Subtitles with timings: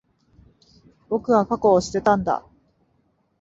[1.09, 2.43] 僕は、過去を捨てたんだ。